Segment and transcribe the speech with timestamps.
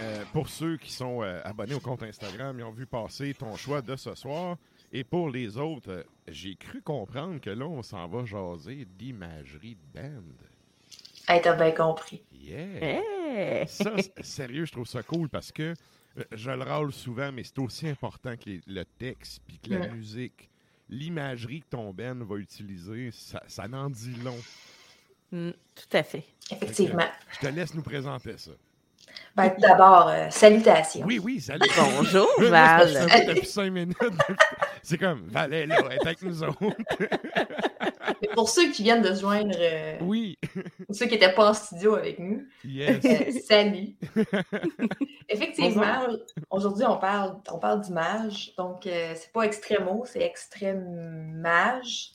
[0.00, 3.56] Euh, pour ceux qui sont euh, abonnés au compte Instagram, ils ont vu passer ton
[3.56, 4.56] choix de ce soir.
[4.92, 9.76] Et pour les autres, euh, j'ai cru comprendre que là, on s'en va jaser d'imagerie
[9.94, 10.22] de band.
[11.28, 12.22] Hey, t'as bien compris.
[12.32, 13.00] Yeah!
[13.00, 13.66] Hey!
[13.68, 15.74] Ça, sérieux, je trouve ça cool parce que
[16.32, 19.80] je le râle souvent, mais c'est aussi important que les- le texte puis que la
[19.80, 19.90] Ouais.
[19.90, 20.48] musique,
[20.88, 24.38] l'imagerie que ton band va utiliser, ça, ça en dit long.
[25.32, 26.24] Mm, tout à fait.
[26.52, 27.04] Effectivement.
[27.32, 28.52] Je te laisse nous présenter ça.
[29.36, 31.04] Ben, D'abord, euh, salutations.
[31.04, 31.60] Oui, oui, salut!
[31.98, 32.88] Bonjour, Val.
[32.90, 33.96] ça fait depuis cinq minutes.
[34.82, 36.56] C'est comme, Val est là, elle est avec nous autres.
[38.22, 40.38] Mais Pour ceux qui viennent de se joindre, euh, Oui,
[40.90, 43.04] ceux qui n'étaient pas en studio avec nous, yes.
[43.04, 43.94] euh, salut.
[45.28, 46.06] Effectivement,
[46.48, 48.54] aujourd'hui, on parle, on parle d'image.
[48.56, 52.12] Donc, euh, c'est pas extrémo, c'est extrême-mage.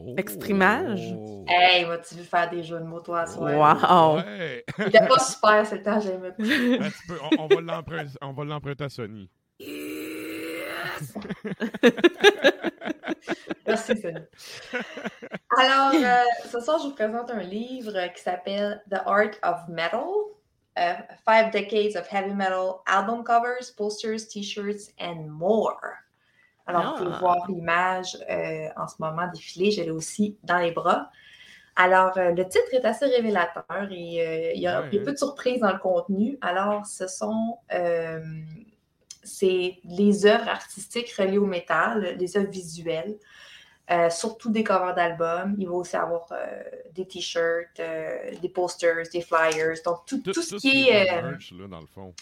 [0.00, 0.14] Oh.
[0.16, 1.12] Extrimage?
[1.48, 3.52] Hey, vas-tu veux faire des jeux de mots, toi, à soir?
[3.52, 4.16] Wow!
[4.18, 4.64] Ouais.
[4.78, 8.44] Il était pas super, c'est le temps, petit peu, on, on va l'emprunter- on va
[8.44, 9.28] l'emprunter à Sony.
[13.66, 14.20] Merci, Sonny.
[15.58, 20.00] Alors, euh, ce soir, je vous présente un livre qui s'appelle The Art of Metal.
[20.78, 20.94] euh,
[21.26, 25.80] Five Decades of Heavy Metal Album Covers, Posters, T-shirts and More.
[26.68, 27.18] Alors, vous pouvez Ah.
[27.18, 29.70] voir l'image euh, en ce moment défiler.
[29.70, 31.10] Je l'ai aussi dans les bras.
[31.76, 35.60] Alors, euh, le titre est assez révélateur et euh, il y a, peu de surprises
[35.60, 36.36] dans le contenu.
[36.40, 37.58] Alors, ce sont
[39.22, 43.16] c'est les œuvres artistiques reliées au métal, les œuvres visuelles,
[44.10, 45.54] surtout des covers d'albums.
[45.58, 46.26] Il va aussi avoir
[46.94, 47.78] des t-shirts,
[48.40, 51.86] des posters, des flyers, donc tout, Tout, tout ce qui est, merch, là, dans le
[51.86, 52.14] fond.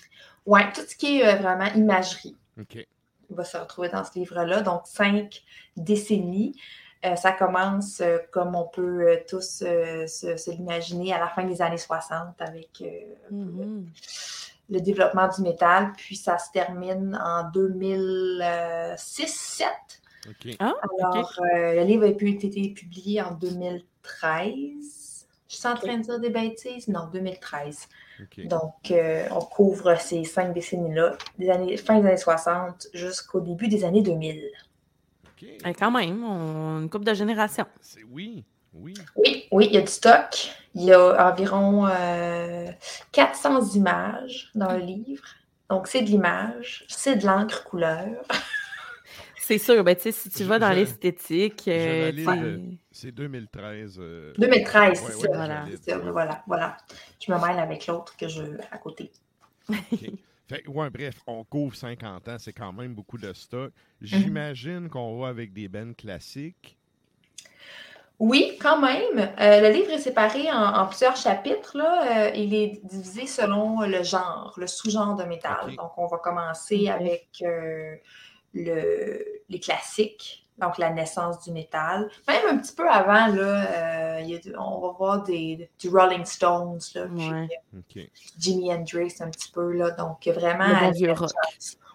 [0.47, 2.85] ouais, tout ce qui est vraiment imagerie OK.
[3.31, 4.63] Va se retrouver dans ce livre-là.
[4.63, 5.43] Donc, cinq
[5.77, 6.59] décennies.
[7.05, 11.29] Euh, ça commence, euh, comme on peut euh, tous euh, se, se l'imaginer, à la
[11.29, 12.87] fin des années 60 avec euh,
[13.31, 13.87] Mhm.
[14.71, 15.93] le développement du métal.
[15.97, 19.67] Puis, ça se termine en 2006-7.
[20.29, 20.57] OK.
[20.59, 25.27] Ah, Alors, euh, le livre a pu- été publié en 2013.
[25.49, 26.89] Je suis en train de dire des bêtises?
[26.89, 27.87] Non, 2013.
[28.45, 33.69] Donc, euh, on couvre ces cinq décennies-là, des années, fin des années 60 jusqu'au début
[33.69, 34.43] des années 2000.
[35.25, 35.49] OK.
[35.65, 36.81] Eh, quand même, on...
[36.81, 37.67] une couple de générations.
[37.81, 38.45] C'est oui.
[38.75, 38.95] Oui.
[39.17, 40.51] Oui, oui, il y a du stock.
[40.75, 42.67] Il y a environ euh,
[43.13, 45.25] 400 images dans le livre.
[45.71, 48.23] Donc, c'est de l'image, c'est de l'encre couleur.
[49.41, 52.13] C'est sûr, ben, tu sais, si tu Je- vas dans l'esthétique, euh,
[53.05, 53.97] euh, C'est 2013.
[54.01, 55.29] euh, 2013, ouais, c'est ouais, ça.
[55.35, 55.65] Voilà.
[56.13, 56.77] Voilà, voilà.
[57.25, 59.13] Je me mêle avec l'autre que je à côté.
[60.49, 63.73] Fait, ouais, bref, on couvre 50 ans, c'est quand même beaucoup de stock.
[64.01, 64.07] Mhm.
[64.07, 66.79] J'imagine qu'on va avec des bands classiques.
[68.19, 69.19] Oui, quand même.
[69.41, 71.77] Euh, le livre est séparé en, en plusieurs chapitres.
[71.77, 72.29] Là.
[72.29, 75.75] Euh, il est divisé selon le genre, le sous-genre de métal.
[75.77, 76.89] Donc, on va commencer Ok.
[76.89, 77.97] avec euh,
[78.55, 82.09] le, les classiques, donc la naissance du métal.
[82.29, 85.69] Même un petit peu avant, là, euh, il y a du- on va voir des,
[85.79, 87.49] du Rolling Stones, là, puis Ouais.
[87.77, 88.11] OK.
[88.39, 89.73] Jimi Hendrix un petit peu.
[89.73, 90.67] Là, donc, vraiment.
[90.69, 91.31] Le bon vieux rock.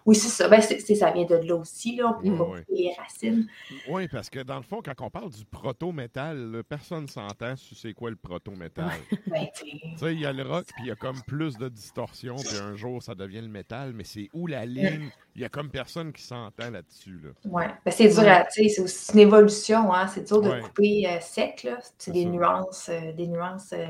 [0.04, 0.48] Oui, c'est ça.
[0.48, 1.96] Ben, ça vient de là aussi.
[1.96, 2.16] Là.
[2.18, 3.46] On peut pas les racines.
[3.88, 7.92] Oui, parce que dans le fond, quand on parle du proto-métal, personne s'entend sur c'est
[7.92, 8.90] quoi le proto-métal.
[9.26, 9.66] Ben, tu
[9.96, 12.56] sais, il y a le rock, puis il y a comme plus de distorsion, puis
[12.58, 15.10] un jour, ça devient le métal, mais c'est où la ligne?
[15.34, 17.18] Il y a comme personne qui s'entend là-dessus.
[17.24, 17.30] Là.
[17.50, 20.06] Ouais, ben c'est dur à, c'est aussi une évolution, hein.
[20.08, 20.60] C'est dur de Ouais.
[20.60, 21.78] couper euh, sec, là.
[21.96, 23.86] C'est des nuances, euh, des nuances euh,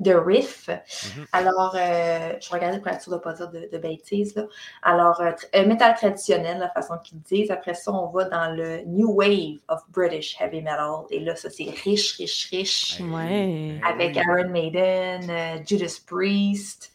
[0.00, 0.68] de riff.
[0.68, 1.26] Mhm.
[1.32, 4.34] Alors, euh, je regardais pour être sûr de ne pas dire de, de bêtises.
[4.34, 4.46] Là.
[4.82, 7.50] Alors, euh, euh, métal traditionnel, la façon qu'ils disent.
[7.50, 11.04] Après ça, on va dans le New Wave of British Heavy Metal.
[11.10, 13.00] Et là, ça, c'est riche, riche, riche.
[13.00, 13.78] Ouais.
[13.78, 13.80] oui.
[13.86, 14.16] Avec.
[14.16, 16.92] Iron Maiden, euh, Judas Priest.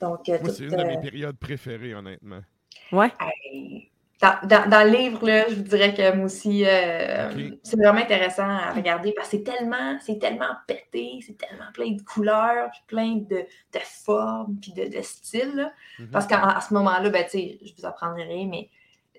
[0.00, 2.40] Donc, euh, c'est une de mes périodes préférées, honnêtement.
[2.92, 3.12] Ouais.
[3.20, 3.89] Hey,
[4.20, 7.30] Dans, dans- dans le livre, là, je vous dirais que moi aussi, euh,
[7.62, 11.92] c'est vraiment intéressant à regarder parce que c'est tellement, c'est tellement pété, c'est tellement plein
[11.92, 15.72] de couleurs, puis plein de, de formes, puis de, de styles.
[15.98, 16.10] Mhm.
[16.10, 18.68] Parce qu'à ce moment-là, ben, tu sais, je vous apprendrai rien, mais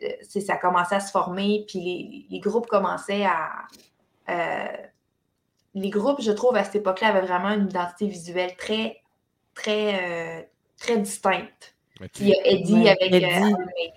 [0.03, 3.49] euh, ça commençait à se former, puis les, les groupes commençaient à.
[4.29, 4.67] euh,
[5.73, 9.01] les groupes, je trouve, à cette époque-là, avaient vraiment une identité visuelle très,
[9.55, 11.70] très, très distincte.
[12.19, 13.25] Il y a Eddie Ouais, avec Eddie.
[13.25, 13.49] euh.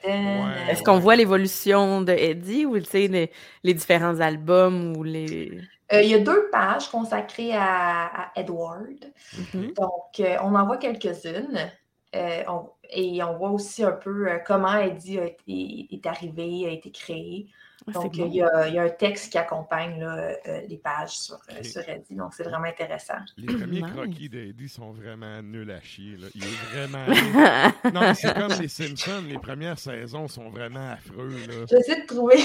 [0.09, 0.11] Ouais.
[0.11, 3.31] euh, Est-ce qu'on voit l'évolution de Eddie ou tu sais, les,
[3.63, 5.51] les différents albums ou les.
[5.93, 9.13] euh, il y a deux pages consacrées à, à Edward.
[9.55, 9.73] Mhm.
[9.75, 11.71] Donc, euh, on en voit quelques-unes.
[12.15, 16.67] Euh, on- et on voit aussi un peu euh, comment Eddie a été- est arrivé,
[16.67, 17.47] a été créé.
[17.87, 18.27] C'est Donc, bon.
[18.27, 21.39] il, y a, il y a un texte qui accompagne là, euh, les pages sur,
[21.51, 22.15] euh, sur Eddie.
[22.15, 23.19] Donc, c'est vraiment intéressant.
[23.37, 23.93] Les premiers Nice.
[23.93, 26.17] croquis d'Eddie sont vraiment nuls à chier.
[26.17, 26.29] Là.
[26.35, 27.05] Il est vraiment.
[27.93, 29.25] non, mais c'est comme les Simpsons.
[29.29, 31.29] Les premières saisons sont vraiment affreux.
[31.47, 31.67] Là.
[31.71, 32.39] J'essaie de trouver.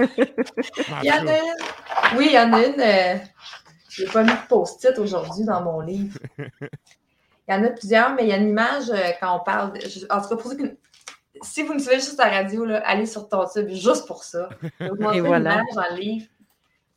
[0.00, 2.18] Il y en a une.
[2.18, 2.80] Oui, il y en a une.
[2.80, 3.16] euh,
[3.90, 6.18] Je n'ai pas mis de post-it aujourd'hui dans mon livre.
[7.48, 9.72] Il y en a plusieurs, mais il y a une image euh, quand on parle.
[9.72, 9.80] De...
[10.14, 10.70] En tout cas, pour ceux qui-
[11.42, 14.24] si vous me suivez juste à la radio, là, allez sur ton tube juste pour
[14.24, 14.48] ça.
[14.80, 15.62] Et voilà.
[15.90, 16.26] le livre.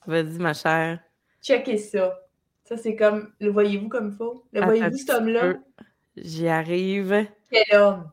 [0.06, 1.00] Vas-y, ma chère.
[1.42, 2.20] Checkez ça.
[2.64, 3.32] Ça, c'est comme.
[3.40, 4.44] Le voyez-vous comme il faut?
[4.54, 5.54] Le voyez-vous, cet homme-là?
[6.18, 7.28] J'y arrive.
[7.52, 8.12] Quel homme!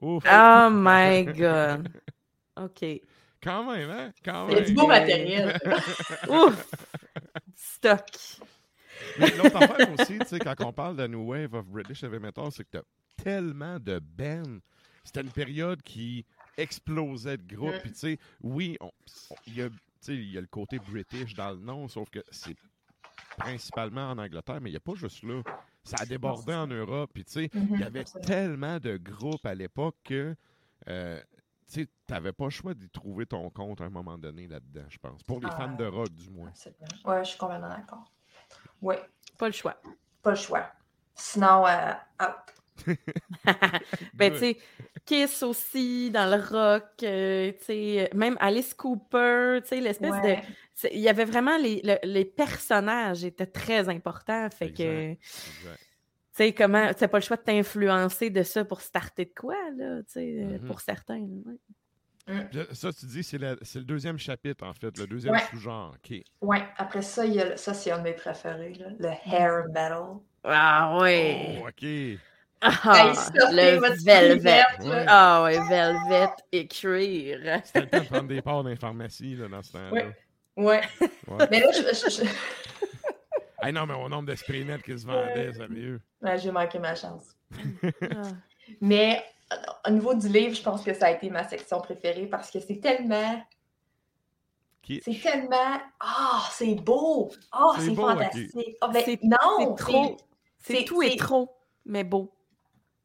[0.00, 0.24] ouf.
[0.30, 1.88] Oh my God.
[2.56, 2.84] OK.
[3.42, 4.10] Quand même, hein?
[4.24, 4.68] Quand Il y a même.
[4.68, 5.58] du beau matériel.
[6.28, 6.70] Ouf!
[7.54, 8.04] Stock.
[9.18, 12.18] Mais l'autre affaire aussi, tu sais, quand on parle de New Wave of British Heavy
[12.18, 12.82] Metal, c'est que t'as
[13.22, 14.58] tellement de bands.
[15.08, 16.26] C'était une période qui
[16.58, 17.78] explosait de groupes.
[17.82, 18.76] Puis, tu sais, oui,
[19.46, 19.70] il y a.
[19.70, 22.56] tu sais, il y a le côté british dans le nom, sauf que c'est
[23.36, 25.42] principalement en Angleterre, mais il n'y a pas juste là.
[25.84, 27.10] Ça a débordé en Europe.
[27.14, 30.36] Puis, tu sais, il y Mhm, avait tellement de groupes à l'époque que
[30.88, 31.22] euh,
[31.72, 34.98] tu n'avais pas le choix d'y trouver ton compte à un moment donné là-dedans, je
[34.98, 35.22] pense.
[35.22, 35.56] Pour les Ah.
[35.56, 36.52] fans de rock, du moins.
[37.06, 38.12] Ouais, je suis complètement d'accord.
[38.82, 38.96] Oui,
[39.38, 39.80] Pas le choix.
[40.22, 40.70] pas le choix.
[41.14, 42.54] Sinon, euh, out.
[44.14, 44.58] Ben, tu sais,
[45.04, 50.28] Kiss aussi, dans le rock, euh, tu sais, même Alice Cooper, tu sais, l'espèce de...
[50.28, 50.42] Ouais.
[50.92, 51.56] Il y avait vraiment...
[51.58, 55.10] Les, le- les personnages étaient très importants, fait que...
[55.12, 55.78] Exact.
[56.36, 56.92] Tu sais, comment...
[56.94, 60.20] Tu pas le choix de t'influencer de ça pour starter de quoi, là, tu sais,
[60.42, 60.66] euh, Mhm.
[60.66, 61.20] pour certains.
[61.20, 61.56] ouais.
[62.52, 65.40] Là, Ça, tu dis, c'est le deuxième chapitre, en fait, le deuxième Ouais.
[65.50, 65.94] sous-genre.
[65.96, 66.20] OK.
[66.42, 69.08] Ouais, après ça, il y a le- ça, c'est un de mes préférés, là, le
[69.32, 70.02] hair metal.
[70.44, 71.58] Ah ouais!
[71.62, 72.18] Oh, OK.
[72.60, 73.12] Ah,
[73.52, 74.62] le votre velvet!
[74.80, 75.04] Ouais.
[75.06, 77.60] Ah ouais, velvet écrire!
[77.64, 79.90] C'était le temps de prendre des parts dans les pharmacies, là, dans ce temps-là.
[79.92, 80.16] Ouais.
[80.56, 80.80] Ouais.
[81.28, 81.48] Ouais.
[81.50, 82.28] Mais là, je, je- je-
[83.62, 86.00] Hey, non, mais au nombre d'esprits nets qui se vendaient, sérieux.
[86.22, 87.34] Ouais, j'ai manqué ma chance.
[88.02, 88.22] Ah.
[88.80, 89.24] Mais
[89.86, 92.60] au niveau du livre, je pense que ça a été ma section préférée parce que
[92.60, 93.44] c'est tellement.
[94.82, 95.80] Qui- C'est tellement.
[96.00, 97.30] Ah, c'est beau!
[97.52, 98.76] Ah, C'est fantastique!
[98.80, 99.76] Ah, ben, C'est- non!
[99.76, 100.16] c'est trop.
[100.60, 101.50] C'est tout est c'est- trop,
[101.84, 102.32] mais beau.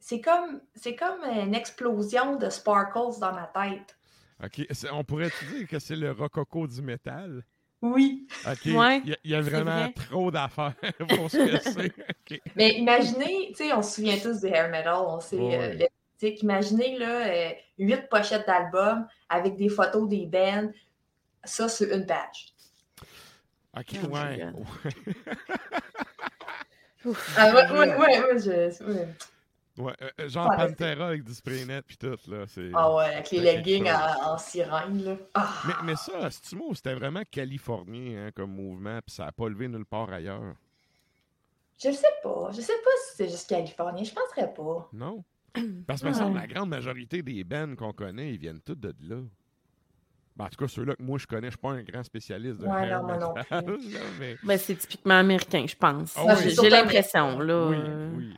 [0.06, 3.98] C'est comme, c'est comme une explosion de sparkles dans ma tête.
[4.44, 4.68] OK.
[4.92, 7.42] On pourrait-tu dire que c'est le rococo du métal?
[7.82, 8.28] Oui.
[8.46, 8.66] OK.
[8.76, 9.94] Ouais, il, y a, il y a c'est vraiment vrai.
[9.94, 10.74] trop d'affaires
[11.08, 11.58] pour ce que
[12.28, 12.42] c'est.
[12.58, 15.58] Mais imaginez, tu sais, on se souvient tous du hair metal, on sait Ouais.
[15.82, 15.88] euh,
[16.22, 16.28] le.
[16.42, 20.70] Imaginez là, euh, huit pochettes d'albums avec des photos des bands,
[21.46, 22.48] ça sur une page.
[23.78, 24.44] OK, Oh ouais.
[24.44, 25.24] Ouais.
[27.06, 27.36] Ouf.
[27.38, 29.08] Ah, ouais, ouais, ouais, ouais, je- ouais.
[29.78, 32.46] Ouais, euh, euh, genre Pantera avec du spray net puis tout, là.
[32.48, 35.16] c'est- Ah ouais, avec les leggings en, en sirène, là.
[35.34, 39.50] Ah, Mais, mais ça, Stimo, c'était vraiment californien hein, comme mouvement, puis ça n'a pas
[39.50, 40.54] levé nulle part ailleurs.
[41.84, 42.52] je sais pas.
[42.52, 44.04] Je sais pas si c'est juste californien.
[44.04, 44.88] Je penserais pas.
[44.94, 45.24] Non?
[45.88, 49.18] Parce que la grande majorité des bands qu'on connaît, ils viennent tous de là.
[50.36, 52.58] Ben, en tout cas, ceux-là que moi je connais, je suis pas un grand spécialiste
[52.60, 53.94] de Ouais, non, moi non metal, plus.
[53.94, 54.38] là, mais...
[54.44, 56.16] Ben, c'est typiquement américain, je pense.
[56.18, 56.56] Ah oui.
[56.60, 57.68] J'ai- l'impression, là.
[57.68, 57.78] Oui,
[58.18, 58.34] oui.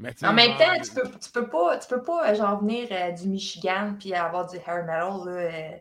[0.00, 3.12] Mais, En même temps, tu peux, tu peux pas, tu peux pas genre venir euh,
[3.12, 5.76] du Michigan puis avoir du hair metal, euh,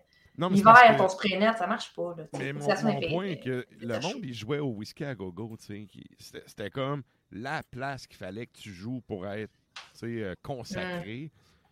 [0.51, 2.23] L'hiver, ton spray net, ça marche pas, là.
[2.38, 5.03] Mais mon, ça soit mon fait- point est que le monde, il jouait au whisky
[5.03, 9.51] à gogo, C'était comme la place qu'il fallait que tu joues pour être,
[10.03, 11.31] euh, consacré.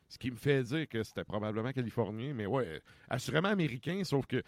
[0.09, 4.41] Ce qui me fait dire que c'était probablement californien, mais ouais, assurément américain, sauf que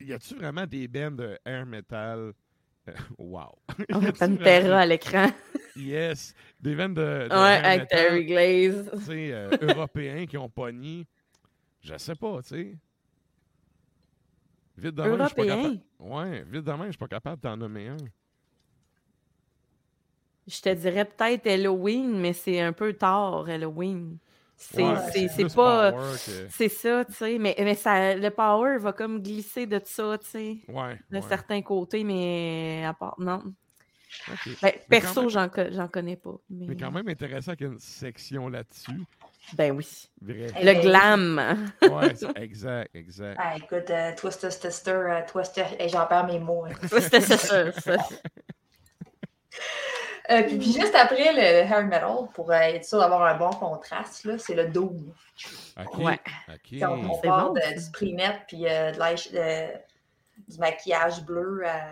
[0.00, 2.32] y a-tu vraiment des bands de air metal
[3.18, 3.52] wow.
[3.92, 5.28] On va Pantera à l'écran.
[5.76, 6.34] yes.
[6.60, 7.28] Des veines de.
[7.28, 8.90] de Ouais, avec Terry Glaze.
[8.92, 11.06] Tu sais, euh, européens qui ont pogné.
[11.80, 12.76] Je sais pas, tu sais.
[14.78, 15.80] Vite de même, je suis pas capable.
[15.98, 17.96] Ouais, vite de même, je suis pas capable d'en nommer un.
[20.46, 24.18] Je te dirais peut-être Halloween, mais c'est un peu tard, Halloween.
[24.58, 25.92] C'est Ouais, c'est- c'est plus pas.
[25.92, 27.36] power que- C'est ça, tu sais.
[27.38, 30.56] Mais, mais ça, le power va comme glisser de ça, tu sais.
[30.68, 30.98] Ouais.
[31.10, 31.22] De ouais.
[31.28, 33.14] certains côtés, mais à part.
[33.18, 33.42] Non.
[34.32, 34.48] Ok.
[34.62, 36.36] Ben, perso, même- j'en co- j'en connais pas.
[36.48, 38.92] Mais, Mais quand même intéressant qu'il y ait une section là-dessus.
[39.52, 39.86] Ben oui.
[40.22, 40.50] Vrai.
[40.58, 41.70] Le ben, glam.
[41.82, 43.38] Ouais, exact, exact.
[43.40, 46.64] Ah, écoute, euh, Twister Sister, euh, Twister, et j'en perds mes mots.
[46.64, 46.88] hein.
[46.88, 47.96] Ça, ça.
[50.30, 53.50] Euh, puis, puis juste après le, hair metal, pour euh, être sûr d'avoir un bon
[53.50, 55.12] contraste, là, c'est le doom.
[55.78, 55.98] Ok.
[55.98, 56.18] Ouais.
[56.48, 56.78] Ok.
[56.80, 57.72] Quand on C'est parle bon, de- ça.
[57.74, 59.86] du pre-net puis euh, de
[60.48, 61.84] du maquillage bleu à,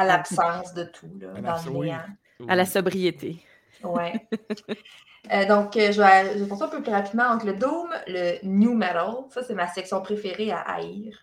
[0.00, 1.86] à l'absence de tout, là, À dans le oui.
[1.88, 2.48] néant.
[2.48, 3.38] À la sobriété.
[3.82, 4.14] Ouais.
[5.32, 7.32] Euh, donc, euh, je vais, je vais passer un peu plus rapidement.
[7.34, 11.18] Donc, le Doom, le New Metal, ça, c'est ma section préférée à haïr.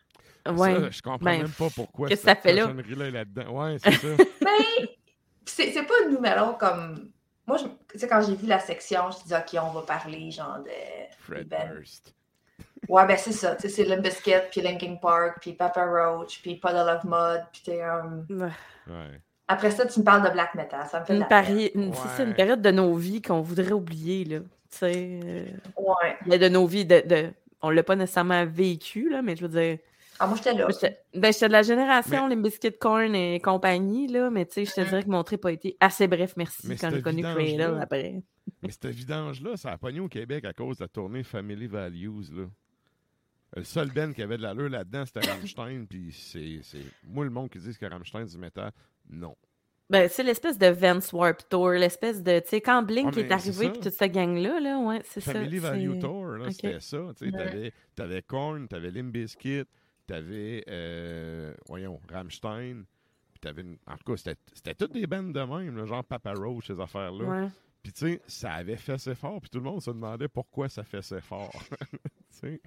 [0.47, 0.75] Ouais.
[0.75, 2.67] Ça, je comprends Ben, même pas pourquoi qu'est-ce que cette ça fait là?
[3.09, 3.49] là-dedans.
[3.63, 4.07] Ouais, c'est ça.
[4.43, 4.89] Mais
[5.45, 7.09] c'est c'est pas Metal comme.
[7.47, 9.71] Moi, je- tu sais, quand j'ai vu la section, je me suis dit, OK, on
[9.71, 10.71] va parler genre de.
[11.19, 12.13] Fred Ben, Durst.
[12.89, 13.55] Ouais, ben c'est ça.
[13.55, 17.43] Tu sais, c'est Limp Bizkit, puis Linkin Park, puis Papa Roach, puis Puddle of Mud,
[17.51, 19.19] puis t'es um, Ouais.
[19.47, 20.85] Après ça, tu me parles de black metal.
[20.87, 23.71] Ça me fait Une, la pari- une, c'est une période de nos vies qu'on voudrait
[23.73, 24.39] oublier, là.
[24.39, 24.45] Tu
[24.77, 25.19] sais.
[25.23, 25.45] euh.
[25.77, 26.17] Ouais.
[26.25, 27.31] mais de nos vies, de, de...
[27.61, 29.77] on l'a pas nécessairement vécu, là, mais je veux dire.
[30.19, 30.67] Ah, moi, j'étais là.
[30.69, 34.65] J'étais ben, j'étais de la génération, les biscuits corn et compagnie, là, mais tu sais,
[34.65, 34.87] je te Mhm.
[34.87, 38.23] dirais que mon trip a été assez bref, merci, Mais quand j'ai connu Cradle après.
[38.61, 42.31] Mais cette vidange-là, ça a pogné au Québec à cause de la tournée Family Values.
[42.31, 42.45] Là.
[43.57, 45.85] Le seul Ben qui avait de l'allure là-dedans, c'était Rammstein.
[45.89, 46.83] Puis c'est, c'est.
[47.03, 48.71] Moi, le monde qui dit que Rammstein du métal,
[49.09, 49.35] non.
[49.89, 53.25] Ben, c'est l'espèce de Vance Warp Tour, l'espèce de, tu sais, quand Blink Ouais, est
[53.27, 55.33] mais arrivé, puis toute cette gang-là, là, ouais, c'est ça.
[55.33, 56.97] Family Value Tour, là, c'était ça.
[57.17, 57.43] Tu sais, Ouais.
[57.45, 59.63] t'avais, t'avais Korn, t'avais Limp Bizkit,
[60.07, 62.83] t'avais, euh, voyons, Rammstein.
[63.33, 66.03] Puis t'avais une- En tout cas, c'était, c'était toutes des bandes de même, là, genre
[66.03, 67.25] Papa Roach, ces affaires-là.
[67.25, 67.47] Ouais.
[67.83, 70.69] Puis tu sais, ça avait fait ses fort, puis tout le monde se demandait pourquoi
[70.69, 71.51] ça fait ses fort.
[72.41, 72.61] Tu sais.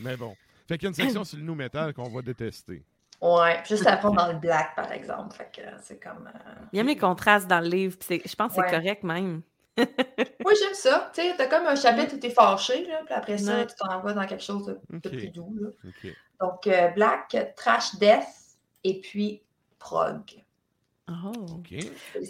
[0.00, 0.34] Mais bon.
[0.68, 2.84] Fait qu'il y a une section sur le new metal qu'on va détester.
[3.22, 3.62] Ouais.
[3.66, 5.34] Juste à fond dans le black, par exemple.
[5.34, 6.26] Fait que c'est comme.
[6.26, 8.66] euh, Il aime les contrastes dans le livre, puis c'est- je pense que Ouais.
[8.68, 9.40] c'est correct même.
[10.42, 11.10] Moi, j'aime ça.
[11.14, 13.66] Tu sais, t'as comme un chapitre où t'es fâché, là, puis après ça, Ouais.
[13.66, 15.54] tu t'en vas dans quelque chose de, plus doux.
[15.60, 15.68] Là.
[16.40, 18.26] Donc, euh, black, trash death,
[18.84, 19.42] et puis
[19.78, 20.22] prog.
[21.08, 21.32] Oh.
[21.56, 21.74] OK.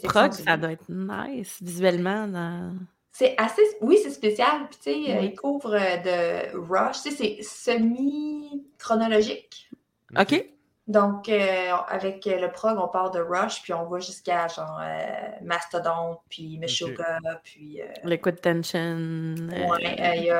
[0.04, 2.26] Prog, ça doit être nice visuellement.
[2.26, 2.74] Dans...
[3.12, 3.62] C'est assez.
[3.80, 4.66] Oui, c'est spécial.
[4.68, 5.26] Puis, tu sais, euh, Oui.
[5.32, 7.02] il couvre euh, de Rush.
[7.02, 9.70] Tu sais, c'est semi-chronologique.
[10.18, 10.44] OK.
[10.86, 15.30] Donc, euh, avec le prog, on part de Rush, puis on va jusqu'à genre euh,
[15.42, 17.82] Mastodon, puis Meshuggah, puis.
[17.82, 18.78] euh, Liquid Tension.
[18.78, 20.38] euh, ouais, euh, il y a.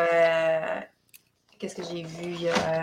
[0.78, 0.80] euh,
[1.58, 2.24] Qu'est-ce que j'ai vu?
[2.24, 2.82] Il y a.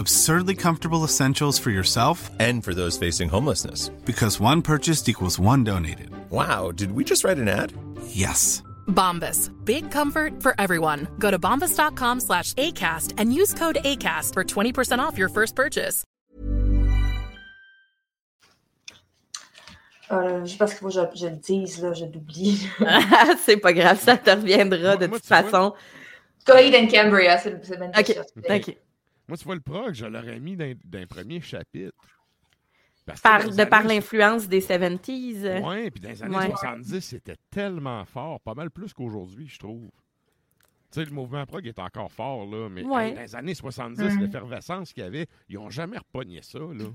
[0.00, 3.90] Absurdly comfortable essentials for yourself And for those facing homelessness.
[4.06, 6.08] because one purchased equals one donated.
[6.30, 7.72] Wow, did we just write an ad?
[8.06, 8.62] Yes.
[8.88, 9.50] Bombas.
[9.66, 11.06] Big comfort for everyone.
[11.18, 16.02] Go to bombas.com slash ACAST and use code ACAST for 20% off your first purchase.
[20.12, 22.66] euh, juste parce qu'il faut que je, je le dise, là, je l'oublie.
[23.44, 25.74] c'est pas grave, ça te reviendra de Moi- moi, toute façon.
[26.46, 28.16] Coed and Cambria, c'est le même OK.
[28.48, 28.76] OK.
[29.30, 31.94] Moi, tu vois, le prog, je l'aurais mis dans, dans un premier chapitre.
[33.06, 35.44] Parce que Par, de par l'influence des 70s.
[35.44, 36.50] euh, Ouais, puis dans les années Ouais.
[36.50, 39.88] 70, c'était tellement fort, pas mal plus qu'aujourd'hui, je trouve.
[40.92, 43.12] Tu sais, le mouvement prog est encore fort, là, mais Ouais.
[43.12, 44.20] dans les années 70, Mhm.
[44.20, 46.86] l'effervescence qu'il y avait, ils n'ont jamais repogné ça, là.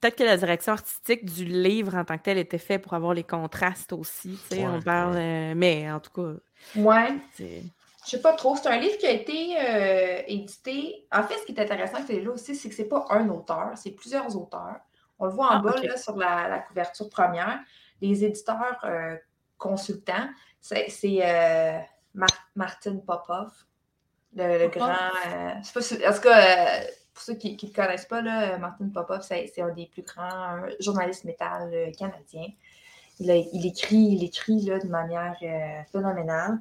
[0.00, 3.14] Peut-être que la direction artistique du livre en tant que tel était faite pour avoir
[3.14, 4.38] les contrastes aussi.
[4.50, 5.14] tu sais, Ouais, on parle.
[5.14, 5.52] ouais.
[5.52, 6.34] euh, mais en tout cas,
[6.78, 7.16] Ouais.
[7.32, 7.62] c'est-
[8.06, 8.54] Je sais pas trop.
[8.54, 11.06] C'est un livre qui a été euh, édité.
[11.12, 13.72] En fait, ce qui est intéressant avec livre aussi, c'est que c'est pas un auteur,
[13.74, 14.76] c'est plusieurs auteurs.
[15.18, 17.58] On le voit en Ah, bas là, sur la, la couverture première.
[18.00, 19.16] Les éditeurs euh,
[19.58, 20.28] consultants,
[20.60, 21.78] c'est euh,
[22.14, 23.50] Mar- Martin Popov,
[24.36, 24.86] le, le Popov?
[24.86, 25.72] grand.
[25.74, 26.80] pas si- en tout cas,
[27.12, 30.60] pour ceux qui ne le connaissent pas, là, Martin Popov, c'est un des plus grands
[30.78, 32.50] journalistes métal canadiens.
[33.18, 35.36] Il, a- il écrit, il écrit là, de manière
[35.90, 36.60] phénoménale.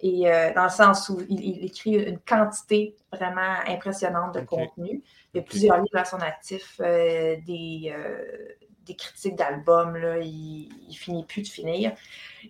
[0.00, 5.02] Et euh, dans le sens où il, il écrit une quantité vraiment impressionnante de contenu.
[5.34, 8.54] Il y a plusieurs livres à son actif, euh, des, euh,
[8.86, 11.92] des critiques d'albums, il, il finit plus de finir.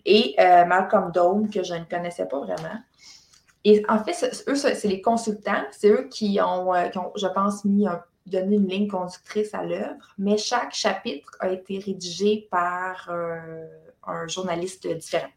[0.05, 2.79] Et Malcolm Dome, que je ne connaissais pas vraiment.
[3.65, 7.27] Et en fait, c'est- eux, c'est les consultants, c'est eux qui ont, qui ont, je
[7.27, 12.47] pense, mis un- donné une ligne conductrice à l'œuvre, mais chaque chapitre a été rédigé
[12.51, 13.11] par
[14.07, 15.29] un journaliste différent.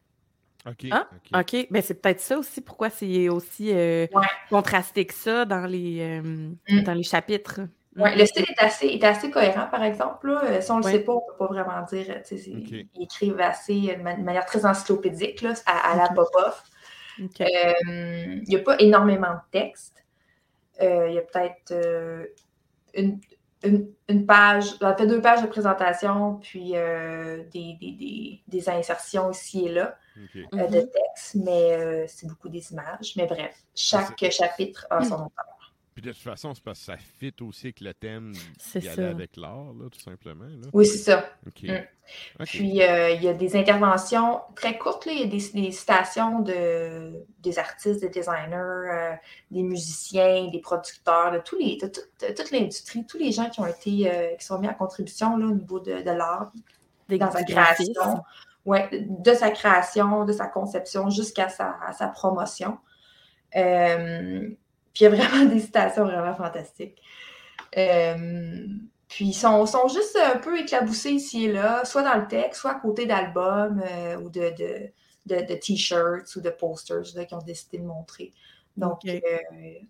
[0.67, 0.85] OK.
[0.91, 1.07] Ah,
[1.39, 1.67] OK.
[1.71, 4.25] Ben, c'est peut-être ça aussi, pourquoi c'est aussi euh, Ouais.
[4.49, 6.21] contrasté que ça dans les, euh,
[6.69, 6.83] Mm.
[6.83, 7.61] dans les chapitres.
[7.97, 10.29] Ouais, le style est assez, est assez cohérent, par exemple.
[10.29, 10.43] Là.
[10.45, 10.91] Euh, Si on ne le Ouais.
[10.93, 12.21] sait pas, on ne peut pas vraiment dire.
[12.31, 16.09] Ils écrivent assez, de ma- de manière très encyclopédique, là, à, à la.
[17.41, 20.05] Euh, Il n'y a pas énormément de texte.
[20.81, 22.25] Euh, Il y a peut-être euh,
[22.93, 23.19] une,
[23.63, 28.69] une, une page, en fait deux pages de présentation, puis euh, des, des, des, des
[28.69, 30.89] insertions ici et là Euh, de Mhm.
[30.89, 33.13] texte, mais euh, c'est beaucoup des images.
[33.15, 35.45] Mais bref, chaque chapitre a son auteur.
[35.93, 38.31] Puis de toute façon, c'est parce que ça fit aussi avec le thème
[38.75, 40.45] d'y aller avec l'art, là, tout simplement.
[40.45, 40.67] Là.
[40.71, 41.29] Oui, c'est ça.
[41.45, 41.49] Mm.
[42.45, 45.05] Puis, euh, il y a des interventions très courtes.
[45.05, 45.11] là.
[45.11, 49.13] Il y a des, des citations de, des artistes, des designers, euh,
[49.51, 53.49] des musiciens, des producteurs, de, tous les, de, toute- de toute l'industrie, tous les gens
[53.49, 56.51] qui ont été euh, qui sont mis à contribution là, au niveau de, de l'art,
[57.09, 58.23] Des, dans sa création.
[58.65, 61.73] Ouais, de sa création, de sa conception jusqu'à sa,
[62.13, 62.77] promotion.
[63.55, 64.49] Euh,
[64.93, 67.01] puis il y a vraiment des citations vraiment fantastiques.
[67.77, 68.65] Euh,
[69.07, 72.61] puis ils sont, sont juste un peu éclaboussés ici et là, soit dans le texte,
[72.61, 74.91] soit à côté d'albums euh, ou de, de,
[75.25, 78.31] de, de t-shirts ou de posters qu'ils ont décidé de montrer.
[78.77, 79.19] Donc, euh,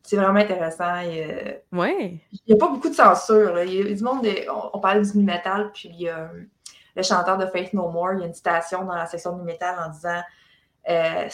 [0.02, 1.04] c'est vraiment intéressant.
[1.06, 2.20] Euh, Ouais.
[2.32, 3.54] il n'y a pas beaucoup de censure.
[3.54, 3.64] là.
[3.64, 6.26] Il y a du monde, de- on, on parlait du nu metal, puis euh,
[6.96, 9.44] le chanteur de Faith No More, il y a une citation dans la section nu
[9.44, 10.22] metal en disant
[10.90, 11.28] euh,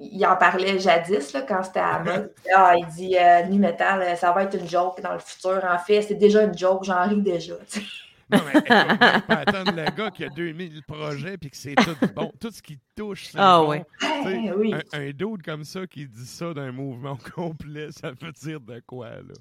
[0.00, 2.32] il en parlait jadis là, quand c'était à mode.
[2.54, 5.62] Ah, il dit euh, nu metal, euh, ça va être une joke dans le futur.
[5.64, 7.54] En fait, c'est déjà une joke, j'en ris déjà.
[7.70, 7.86] tu sais.
[8.30, 12.32] Non, mais pas attendre le gars qui a 2000 projets puis que c'est tout bon.
[12.40, 13.68] Tout ce qui touche, c'est Ah bon.
[13.68, 13.84] ouais.
[14.26, 14.74] Eh oui.
[14.74, 18.82] un, un dude comme ça qui dit ça d'un mouvement complet, ça veut dire de
[18.86, 19.34] quoi, là?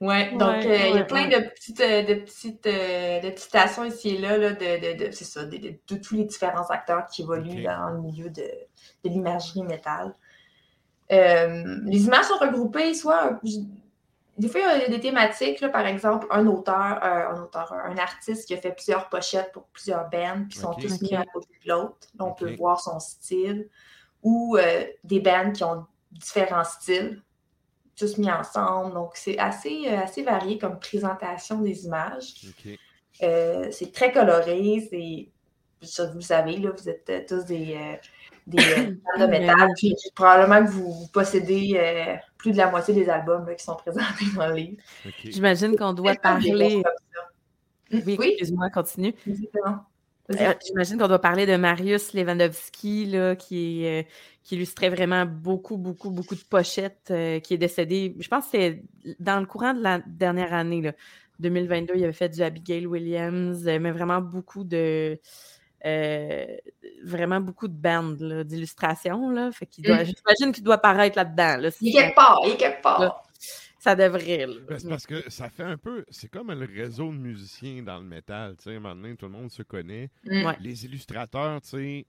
[0.00, 1.40] Ouais, donc Ouais, euh, il y a plein ouais.
[1.40, 4.56] de petites, euh, de petites, euh, de petites citations ici et là, là, de,
[4.98, 7.62] de, de- c'est ça, de, de- de tous les différents acteurs qui évoluent Ok.
[7.64, 10.14] dans le milieu de, de l'imagerie métal.
[11.12, 13.58] Euh, les images sont regroupées, soit je-
[14.38, 17.72] des fois il y a des thématiques, là, par exemple, un auteur, euh, un auteur,
[17.72, 21.24] un artiste qui a fait plusieurs pochettes pour plusieurs bands, puis sont tous mis à
[21.24, 22.08] côté de l'autre.
[22.18, 23.68] Là, on peut voir son style.
[24.22, 27.22] Ou euh, des bands qui ont différents styles
[27.96, 28.94] tous mis ensemble.
[28.94, 32.34] Donc, c'est assez, euh, assez varié comme présentation des images.
[33.22, 34.86] Euh, c'est très coloré.
[34.90, 35.28] C'est,
[35.82, 37.96] ça, vous le savez, là, vous êtes euh, tous des, euh,
[38.46, 38.58] des
[39.16, 39.70] fans de métal.
[39.76, 43.64] Puis, probablement que vous, vous possédez euh, plus de la moitié des albums là, qui
[43.64, 44.82] sont présentés dans le livre.
[45.24, 46.82] J'imagine qu'on doit parler.
[47.92, 49.14] Oui, Oui, excuse-moi, continue.
[49.26, 49.84] exactement.
[50.32, 54.02] Euh, J'imagine qu'on doit parler de Marius Lewandowski, là, qui, euh,
[54.42, 58.14] qui illustrait vraiment beaucoup, beaucoup, beaucoup de pochettes, euh, qui est décédé.
[58.18, 58.82] Je pense que c'est
[59.20, 60.92] dans le courant de la dernière année, là,
[61.38, 65.20] 2022, il avait fait du Abigail Williams, mais vraiment beaucoup de.
[65.84, 66.46] euh,
[67.04, 69.28] vraiment beaucoup de bandes d'illustrations.
[69.28, 69.50] Mm.
[69.78, 71.58] J'imagine qu'il doit paraître là-dedans.
[71.58, 73.22] Là, Il est quelque part, il est quelque part.
[73.86, 74.46] Ça devrait.
[74.68, 76.04] Ben, c'est parce que ça fait un peu.
[76.10, 78.56] C'est comme le réseau de musiciens dans le métal.
[78.56, 80.10] Tu sais, à un moment donné, tout le monde se connaît.
[80.24, 80.44] Mm.
[80.44, 80.56] Ouais.
[80.60, 82.06] Les illustrateurs, tu sais.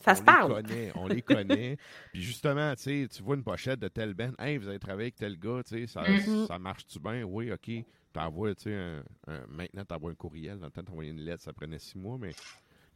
[0.00, 0.52] Ça on se les parle.
[0.62, 1.76] connaît, on les connaît.
[2.12, 4.32] Puis justement, tu sais, tu vois une pochette de tel band.
[4.38, 6.46] Hey, vous avez travaillé avec tel gars, tu sais, ça, Mhm.
[6.46, 7.22] ça marche-tu bien?
[7.24, 7.70] Oui, OK.
[8.12, 10.58] T'envoies, tu sais, un, un- maintenant, t'envoies un courriel.
[10.58, 12.32] Dans le temps, t'envoyais une lettre, ça prenait six mois, mais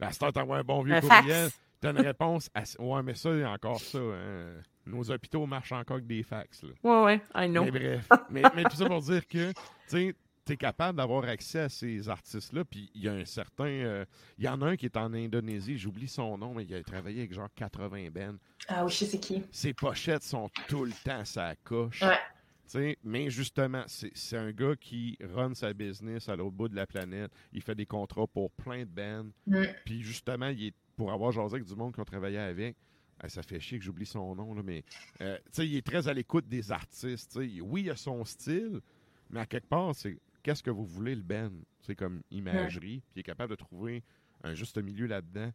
[0.00, 1.50] à ce temps, t'envoies un bon vieux Un courriel.
[1.50, 1.60] fax.
[1.80, 2.50] T'as une réponse.
[2.54, 3.98] à- Ouais, mais ça, il y a encore ça.
[3.98, 4.60] hein.
[4.86, 6.62] Nos hôpitaux marchent encore avec des fax.
[6.62, 6.70] Là.
[6.82, 7.64] Ouais, ouais, I know.
[7.64, 8.08] Mais bref.
[8.30, 9.54] mais, mais tout ça pour dire que, tu
[9.86, 10.14] sais,
[10.44, 12.64] t'es capable d'avoir accès à ces artistes-là.
[12.64, 13.64] Puis il y a un certain.
[13.66, 14.04] euh,
[14.38, 16.82] Il y en a un qui est en Indonésie, j'oublie son nom, mais il a
[16.82, 18.36] travaillé avec genre 80 bands.
[18.68, 19.42] Ah oui, je sais qui.
[19.52, 22.02] Ses pochettes sont tout le temps sa coche.
[22.02, 22.18] Ouais.
[22.64, 26.68] Tu sais, mais justement, c'est c'est un gars qui run sa business à l'autre bout
[26.68, 27.32] de la planète.
[27.52, 29.28] Il fait des contrats pour plein de bands.
[29.46, 29.64] Mm.
[29.84, 32.76] Puis justement, il est, pour avoir jasé avec du monde qu'on travaillait avec,
[33.20, 34.84] ah, ça fait chier que j'oublie son nom, là, mais
[35.22, 37.38] euh, il est très à l'écoute des artistes.
[37.62, 38.82] Oui, il a son style,
[39.30, 41.50] mais à quelque part, c'est qu'est-ce que vous voulez, le Ben?
[41.80, 44.02] C'est comme imagerie, puis il est capable de trouver
[44.44, 45.50] un juste milieu là-dedans.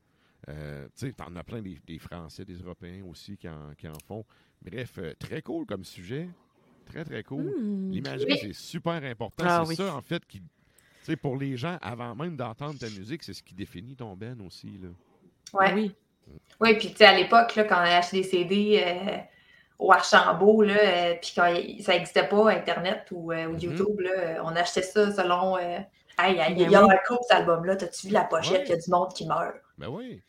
[0.49, 3.87] Euh, tu sais, t'en as plein des, des Français, des Européens aussi qui en, qui
[3.87, 4.25] en font.
[4.63, 6.27] Bref, euh, très cool comme sujet.
[6.87, 7.53] Très, très cool.
[7.55, 7.91] Hmm.
[7.91, 9.45] L'imagerie, c'est super important.
[9.47, 9.75] Ah c'est oui.
[9.75, 10.39] ça, en fait, qui.
[10.39, 14.15] Tu sais, pour les gens, avant même d'entendre ta musique, c'est ce qui définit ton
[14.15, 14.79] Ben aussi.
[14.79, 14.89] Là.
[15.53, 15.73] Ouais.
[15.73, 15.95] Oui.
[16.61, 19.17] Oui, puis tu sais, à l'époque, là, quand on a acheté des CD euh,
[19.77, 23.59] au Archambault, là, euh, puis quand il- ça n'existait pas, Internet ou, euh, ou Mhm.
[23.59, 25.57] YouTube, là, on achetait ça selon.
[25.57, 25.79] Euh,
[26.19, 26.93] hey, il y Ben a oui.
[26.93, 28.61] un coup cet album-là, t'as-tu vu la pochette?
[28.67, 28.77] Il Ouais.
[28.77, 29.55] y a du monde qui meurt.
[29.77, 30.21] Ben oui.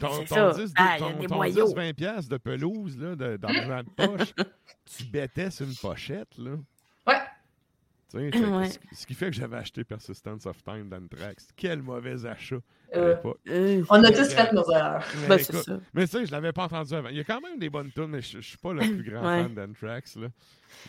[0.00, 0.50] Ton, C'est ton ça.
[0.54, 1.66] 10, Ah, il y a ton- des ton moyaux.
[1.66, 4.34] 10, 20 piastres de pelouse là, de- d'argent de poche,
[4.86, 6.36] tu bêtais sur une pochette.
[6.38, 6.52] Là.
[7.06, 7.20] Ouais.
[8.10, 8.68] Tu sais, Ouais.
[8.92, 11.48] ce, qui fait que j'avais acheté Persistence of Time d'Anthrax.
[11.56, 12.56] Quel mauvais achat
[12.96, 13.16] Euh.
[13.48, 15.04] Euh, On a tous euh, fait nos erreurs.
[15.22, 15.78] Mais, ben, écoute, ça.
[15.92, 17.08] mais tu sais, je l'avais pas entendu avant.
[17.08, 19.10] Il y a quand même des bonnes tunes, mais je, je suis pas le plus
[19.10, 19.42] grand Ouais.
[19.42, 20.16] fan d'Anthrax.
[20.16, 20.28] là.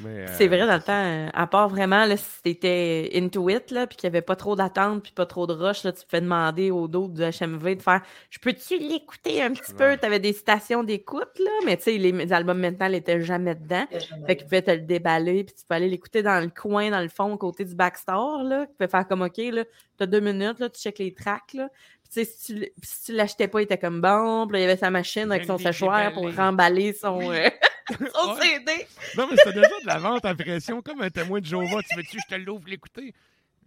[0.02, 3.50] Mais, C'est euh, vrai, dans le temps, euh, à part vraiment, là, si t'étais into
[3.50, 5.92] it, là, puis qu'il n'y avait pas trop d'attente, puis pas trop de rush, là,
[5.92, 9.84] tu pouvais demander au dos du HMV de faire «Je peux-tu l'écouter un petit peu?
[9.84, 13.56] Ouais.» T'avais des stations d'écoute, là, mais tu sais, les, les albums maintenant n'étaient jamais
[13.56, 13.86] dedans.
[14.26, 17.02] Fait qu'ils pouvaient te le déballer, puis tu peux aller l'écouter dans le coin, dans
[17.02, 18.66] le fond, côté du backstore, là.
[18.66, 19.64] Tu peux faire comme, OK, là,
[19.98, 21.70] t'as deux minutes, là, tu checkes les tracks, là.
[22.04, 24.48] Puis tu sais, si tu, si tu l'achetais pas, il était comme bon.
[24.48, 27.50] Puis là, il y avait sa machine avec son séchoir pour remballer son, euh,
[27.90, 28.36] son.
[28.36, 28.88] CD.
[29.18, 31.82] Non, mais c'était déjà de la vente à pression, comme un témoin de Jéhovah.
[31.90, 33.14] Tu veux-tu que je te l'ouvre l'écouter?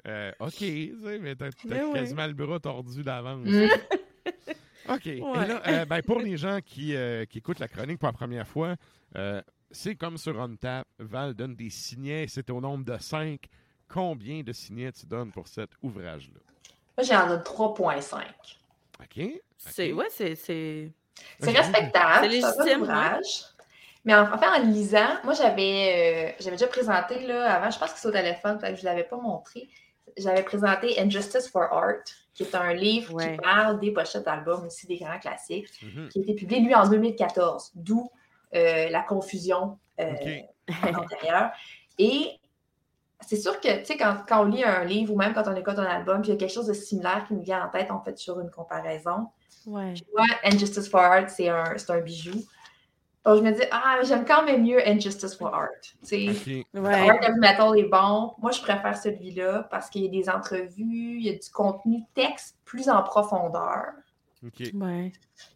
[0.07, 1.93] Euh, OK, tu sais, mais t'as ouais.
[1.93, 3.47] quasiment le bras tordu d'avance.
[3.47, 3.69] Mm.
[4.89, 5.07] OK.
[5.07, 8.13] Et là, euh, ben, pour les gens qui, euh, qui écoutent la chronique pour la
[8.13, 8.77] première fois,
[9.17, 10.87] euh, c'est comme sur OnTap.
[10.99, 12.27] Val donne des signets.
[12.29, 13.41] C'est au nombre de 5.
[13.89, 16.41] Combien de signets tu donnes pour cet ouvrage-là?
[16.99, 18.23] Moi, j'en donne 3,5.
[19.01, 19.41] OK?
[19.57, 20.91] C'est, ouais, c'est, c'est...
[21.41, 21.57] C'est Ok.
[21.57, 22.19] respectable.
[22.23, 23.45] C'est légitime, ouvrage.
[24.05, 27.71] Mais en, en fait, en le lisant, moi, j'avais euh, j'avais déjà présenté, là, avant,
[27.71, 29.69] je pense que c'est au téléphone, je ne l'avais pas montré.
[30.17, 32.03] J'avais présenté Injustice for Art,
[32.35, 33.33] qui est un livre Ouais.
[33.37, 36.09] qui parle des pochettes d'albums, aussi des grands classiques, Mhm.
[36.09, 38.11] qui a été publié, lui, en 2014, d'où
[38.55, 40.15] euh, la confusion euh,
[40.97, 41.51] antérieure.
[41.99, 42.38] Et
[43.27, 45.57] c'est sûr que, tu sais, quand, quand on lit un livre ou même quand on
[45.57, 47.69] écoute un album, puis il y a quelque chose de similaire qui nous vient en
[47.69, 49.29] tête, on fait toujours une comparaison.
[49.67, 49.95] Ouais.
[50.15, 52.41] Moi, Injustice for Art, c'est un, c'est un bijou.
[53.25, 55.69] Donc, je me dis, ah, mais j'aime quand même mieux Injustice for Art.
[56.07, 56.65] Tu sais.
[56.73, 57.11] Ouais.
[57.11, 58.33] Art of Metal est bon.
[58.39, 62.05] Moi, je préfère celui-là parce qu'il y a des entrevues, il y a du contenu
[62.15, 63.93] texte plus en profondeur.
[64.47, 64.71] OK.
[64.73, 65.13] Ouais.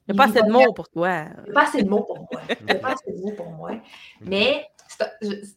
[0.08, 1.26] Il n'y a pas assez de mots pour toi.
[1.38, 2.40] Il n'y a pas assez de mots pour moi.
[2.60, 3.70] Il n'y a pas assez de mots pour moi.
[4.20, 4.66] Mais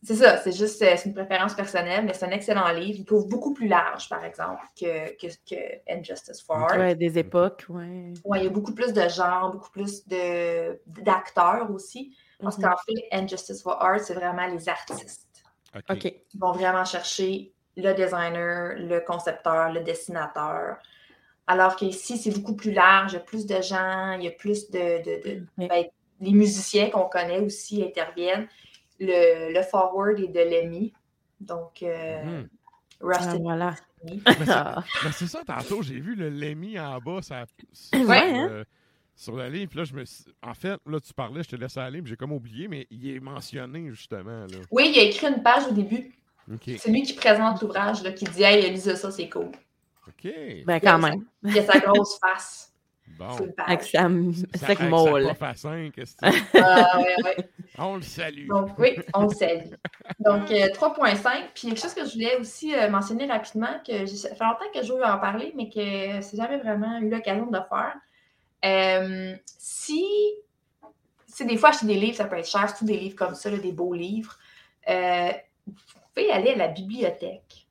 [0.03, 2.99] c'est ça, c'est juste euh, c'est une préférence personnelle, mais c'est un excellent livre.
[2.99, 5.55] Il trouve beaucoup plus large, par exemple, que, que, que
[5.89, 6.77] Injustice for Art.
[6.77, 8.13] Ouais, des époques, ouais.
[8.23, 12.15] Ouais, il y a beaucoup plus de genres, beaucoup plus de- d'acteurs aussi.
[12.41, 12.63] Parce Mhm.
[12.65, 15.27] qu'en fait, Injustice for Art, c'est vraiment les artistes.
[15.75, 15.83] OK.
[15.89, 16.03] OK.
[16.05, 20.77] Ils vont vraiment chercher le designer, le concepteur, le dessinateur.
[21.47, 24.31] Alors qu'ici, c'est beaucoup plus large, il y a plus de gens, il y a
[24.31, 25.03] plus de.
[25.03, 25.85] de- ben,
[26.21, 28.47] les musiciens qu'on connaît aussi interviennent.
[28.99, 30.93] Le, le forward est de Lemmy.
[31.39, 32.47] Donc, euh, Mhm.
[33.01, 33.75] Rust Ah, voilà.
[34.03, 38.63] Ben, c'est ça, tantôt, j'ai vu le Lemmy en bas ça, sur, Ouais, euh, hein?
[39.15, 39.67] sur la ligne.
[39.67, 42.07] Puis là, je me suis- En fait, là, tu parlais, je te laisse aller, mais
[42.07, 44.41] j'ai comme oublié, mais il est mentionné, justement.
[44.41, 44.57] Là.
[44.71, 46.13] Oui, il a écrit une page au début.
[46.63, 49.49] C'est lui qui présente l'ouvrage, là, qui dit Hey, lisez ça, c'est cool.
[50.07, 50.31] OK.
[50.65, 51.25] Ben, quand même.
[51.43, 52.71] Il a sa grosse face
[53.07, 53.27] Bon.
[53.65, 55.23] Avec sa, Ça- avec avec molle.
[55.23, 56.25] sa puff à cinq, est-ce que-
[56.61, 57.49] Ah, ouais, ouais.
[57.77, 58.47] On le salue.
[58.47, 59.69] Donc, oui, on le salue.
[60.19, 61.51] Donc, euh, 3.5.
[61.53, 64.83] Puis, quelque chose que je voulais aussi euh, mentionner rapidement, que ça fait longtemps que
[64.83, 67.95] je veux en parler, mais que c'est jamais vraiment eu l'occasion de le faire.
[68.65, 70.05] Euh, si,
[71.27, 73.49] si des fois acheter des livres, ça peut être cher, surtout des livres comme ça,
[73.49, 74.37] là, des beaux livres,
[74.89, 75.31] euh,
[75.67, 75.73] vous
[76.13, 77.64] pouvez aller à la bibliothèque.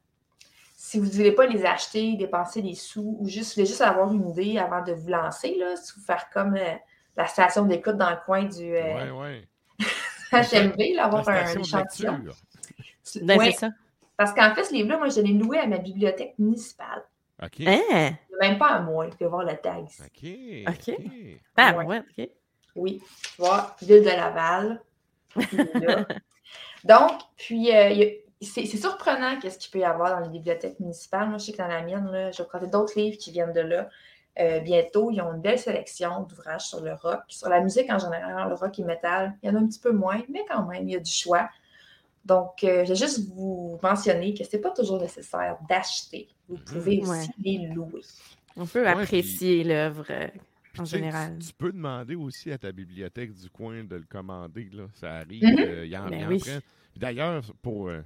[0.87, 3.81] Si vous ne voulez pas les acheter, dépenser des sous, ou juste, vous voulez juste
[3.81, 6.75] avoir une idée avant de vous lancer, là, si vous faire comme euh,
[7.17, 9.49] la station d'écoute dans le coin du euh, ouais.
[10.31, 12.21] HMV, là, avoir un échantillon.
[13.23, 13.71] Ben, Ouais, ça.
[14.19, 17.03] parce qu'en fait, ce livre-là, moi, je l'ai loué à ma bibliothèque municipale.
[17.43, 17.61] OK.
[17.67, 17.81] Hein?
[17.91, 19.09] Il n'y a même pas à moi.
[19.09, 20.67] Tu peux voir le tag ici.
[20.67, 20.75] OK.
[20.91, 20.97] OK.
[21.57, 21.85] Ah, Ouais.
[21.87, 22.29] ouais, OK.
[22.77, 24.83] Oui, tu vois, ville de Laval.
[25.35, 26.05] là.
[26.85, 30.21] Donc, puis, euh, il y a- c'est c'est surprenant qu'est-ce qu'il peut y avoir dans
[30.21, 31.29] les bibliothèques municipales.
[31.29, 33.53] Moi, je sais que dans la mienne, là, je vais prendre d'autres livres qui viennent
[33.53, 33.89] de là.
[34.41, 37.99] Euh, bientôt, ils ont une belle sélection d'ouvrages sur le rock, sur la musique en
[37.99, 39.35] général, le rock et metal.
[39.43, 41.11] Il y en a un petit peu moins, mais quand même, il y a du
[41.13, 41.49] choix.
[42.25, 46.29] Donc, euh, je vais juste vous mentionner que ce n'est pas toujours nécessaire d'acheter.
[46.49, 47.27] Vous pouvez aussi Ouais.
[47.39, 48.01] les louer.
[48.57, 50.27] On peut Ouais, apprécier l'œuvre euh,
[50.79, 51.39] en général.
[51.39, 54.69] Tu peux demander aussi à ta bibliothèque du coin de le commander.
[54.73, 54.85] Là.
[54.95, 55.45] Ça arrive.
[55.45, 55.59] Mhm.
[55.61, 56.39] euh, ils en, Ben ils en oui.
[56.41, 56.61] Puis
[56.97, 58.01] D'ailleurs, pour, euh,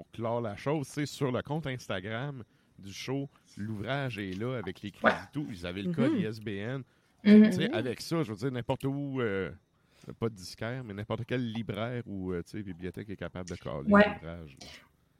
[0.00, 2.42] pour clore la chose, c'est sur le compte Instagram
[2.78, 5.46] du show, l'ouvrage est là avec les crédits tout.
[5.50, 6.20] Ils avaient le code Mhm.
[6.20, 6.82] ISBN.
[7.24, 7.44] Mhm.
[7.50, 9.50] Tu sais, Avec ça, je veux dire, n'importe où, euh,
[10.18, 14.06] pas de disquaire, mais n'importe quel libraire ou euh, bibliothèque est capable de coller Ouais.
[14.08, 14.56] l'ouvrage.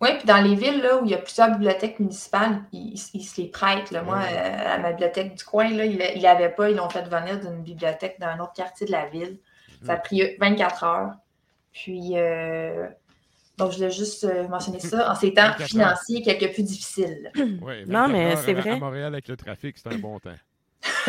[0.00, 3.38] Oui, puis dans les villes là, où il y a plusieurs bibliothèques municipales, ils, se
[3.42, 3.90] les prêtent.
[3.90, 4.02] là.
[4.02, 4.24] Moi, Ouais.
[4.32, 6.70] euh, à ma bibliothèque du coin, là, ils l'avaient pas.
[6.70, 9.38] Ils l'ont fait venir d'une bibliothèque d'un autre quartier de la ville.
[9.84, 10.02] Ça a Mhm.
[10.02, 11.12] pris 24 heures.
[11.72, 12.88] Puis, euh,
[13.60, 15.68] donc, je voulais juste euh, mentionner ça en ces temps 24 heures.
[15.68, 17.30] financiers quelque peu difficiles.
[17.62, 18.70] Ouais, Non, 24 mais c'est vrai.
[18.70, 20.34] À Montréal, avec le trafic, c'est un bon temps.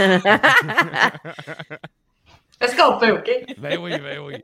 [2.59, 3.55] Est-ce qu'on peut, OK?
[3.57, 4.35] Ben oui, ben oui.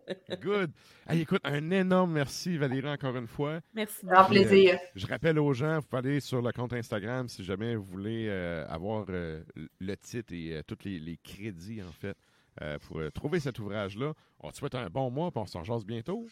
[0.42, 0.72] Good.
[1.08, 3.60] Hey, écoute, un énorme merci, Valérie, encore une fois.
[3.76, 4.06] Merci.
[4.08, 4.80] Grand Puis, euh, plaisir.
[4.96, 8.26] Je rappelle aux gens, vous pouvez aller sur le compte Instagram si jamais vous voulez
[8.28, 9.44] euh, avoir euh,
[9.80, 12.18] le titre et euh, tous les, les crédits, en fait,
[12.64, 14.14] euh, pour euh, trouver cet ouvrage-là.
[14.40, 16.26] On te souhaite un bon mois, puis on s'en jase bientôt.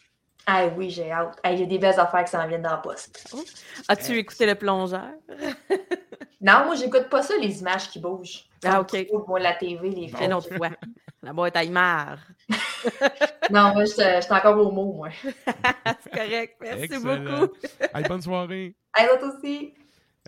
[0.44, 1.38] Ah oui, j'ai hâte.
[1.42, 3.34] Hey, Il y a des belles affaires qui s'en viennent dans la poste.
[3.88, 5.10] As-tu écouté le plongeur?
[6.38, 8.44] Non, moi, j'écoute pas ça, les images qui bougent.
[8.62, 8.94] Ah, OK.
[9.26, 10.32] Moi, la TV, les films.
[10.34, 10.68] autre fois.
[11.22, 12.18] La boîte à Imar.
[13.50, 15.08] Non, moi, je suis encore au mot, moi.
[15.24, 16.56] C'est correct.
[16.60, 17.16] Merci Excellent.
[17.38, 17.54] beaucoup.
[17.94, 18.76] Hey, bonne soirée.
[18.96, 19.74] Hey, l'autre aussi.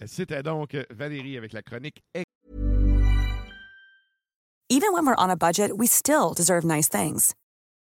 [0.01, 2.03] Euh, C'était donc euh, Valérie avec la chronique
[4.71, 7.35] Even when we're on a budget, we still deserve nice things.